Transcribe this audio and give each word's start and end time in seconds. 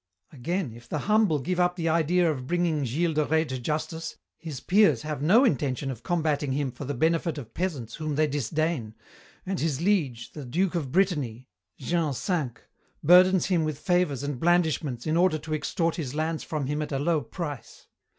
"Again, 0.33 0.73
if 0.73 0.89
the 0.89 0.97
humble 0.97 1.37
give 1.37 1.59
up 1.59 1.75
the 1.75 1.87
idea 1.87 2.31
of 2.31 2.47
bringing 2.47 2.83
Gilles 2.83 3.13
de 3.13 3.23
Rais 3.23 3.45
to 3.49 3.59
justice, 3.59 4.17
his 4.39 4.59
peers 4.59 5.03
have 5.03 5.21
no 5.21 5.45
intention 5.45 5.91
of 5.91 6.01
combating 6.01 6.53
him 6.53 6.71
for 6.71 6.85
the 6.85 6.95
benefit 6.95 7.37
of 7.37 7.53
peasants 7.53 7.93
whom 7.93 8.15
they 8.15 8.25
disdain, 8.25 8.95
and 9.45 9.59
his 9.59 9.79
liege, 9.79 10.31
the 10.31 10.43
duke 10.43 10.73
of 10.73 10.91
Brittany, 10.91 11.49
Jean 11.77 12.15
V, 12.15 12.49
burdens 13.03 13.45
him 13.45 13.63
with 13.63 13.77
favours 13.77 14.23
and 14.23 14.39
blandishments 14.39 15.05
in 15.05 15.15
order 15.15 15.37
to 15.37 15.53
extort 15.53 15.97
his 15.97 16.15
lands 16.15 16.43
from 16.43 16.65
him 16.65 16.81
at 16.81 16.91
a 16.91 16.97
low 16.97 17.21
price. 17.21 17.85